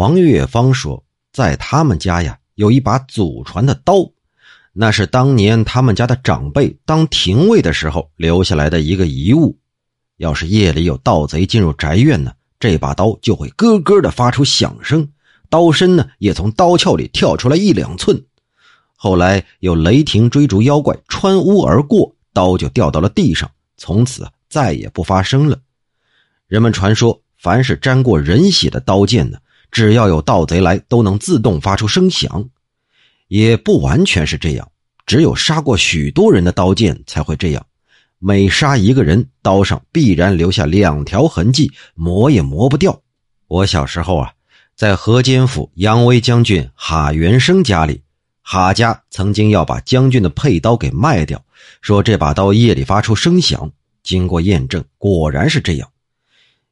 [0.00, 3.96] 王月芳说，在他们家呀，有一把祖传的刀，
[4.72, 9.58] 那是当年他们家的长辈当廷尉的时候留下来的一个遗物。
[10.16, 15.06] 要是夜里有盗贼进入宅院呢，这把刀就会咯咯的发出响声，
[15.50, 18.24] 刀身呢也从刀鞘里跳出来一两寸。
[18.96, 25.58] 后来有雷霆追逐妖怪穿屋而过，刀就掉到了地上，从此再也不发声了。
[26.46, 29.36] 人们传说，凡是沾过人血的刀剑呢，
[29.70, 32.48] 只要有盗贼来，都能自动发出声响。
[33.28, 34.70] 也不完全是这样，
[35.06, 37.64] 只有杀过许多人的刀剑才会这样。
[38.18, 43.00] 每杀一个人，刀上必然留下两条痕迹，磨也磨不掉。
[43.46, 44.32] 我小时候啊，
[44.76, 48.02] 在河间府杨威将军哈元生家里，
[48.42, 51.42] 哈家曾经要把将军的佩刀给卖掉，
[51.80, 53.72] 说这把刀夜里发出声响。
[54.02, 55.88] 经过验证，果然是这样。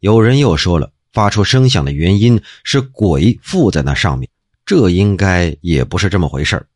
[0.00, 4.28] 有人又说了，发出声响的原因是鬼附在那上面，
[4.66, 6.66] 这应该也不是这么回事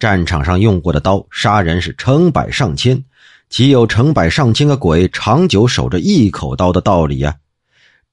[0.00, 3.02] 战场上用过的刀，杀人是成百上千。
[3.48, 7.36] 岂有成百上千个鬼长久守着一口刀的道理呀？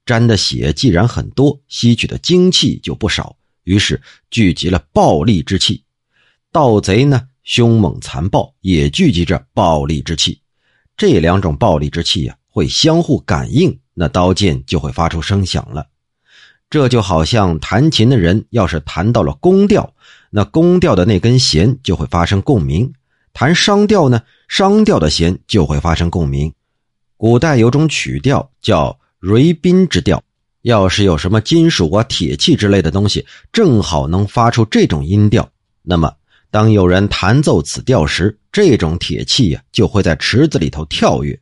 [0.06, 5.84] 沾的血既然很多，吸取的精气就不少，于是聚集了暴力之气。
[6.52, 10.40] 盗贼呢，凶猛残暴，也聚集着暴力之气。
[10.96, 15.88] 这两种暴力之气呀，会相互感应，那刀剑就会发出声响了。
[16.70, 19.94] 这就好像弹琴的人要是弹到了宫调，
[20.32, 22.92] 那宫调的那根弦就会发生共鸣；
[23.32, 24.22] 弹商调呢？
[24.48, 26.52] 商调的弦就会发生共鸣。
[27.16, 30.24] 古代有种曲调叫蕤宾之调，
[30.64, 35.48] 要是有什么金属啊、铁器之类的东西，正好能发出这种音调，
[35.84, 36.12] 那么
[36.50, 41.40] 当有人弹奏此调时，这种铁器呀就会在池子里头跳跃。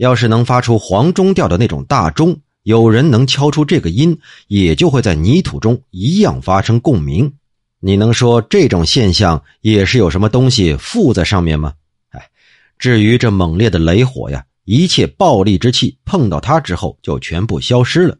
[0.00, 7.30] 要是能发出黄钟调的那种大钟，有人能敲出这个音，也就会在泥土中一样发生共鸣。
[7.80, 11.74] 你能说这种现象也是有什么东西附在上面吗？
[12.08, 12.30] 哎
[12.78, 18.16] 至于这猛烈的雷火呀，一切暴力之气碰到它之后就全部消失了，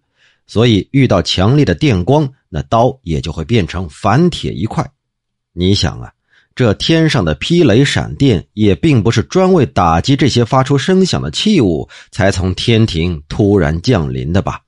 [0.46, 4.86] 所以遇到强烈的电光，那刀也就会变成反铁一块。
[5.54, 6.12] 你想啊，
[6.60, 14.60] 这天上的霹雷闪电也并不是专为打击这些发出声响的器物才从天庭突然降临的吧？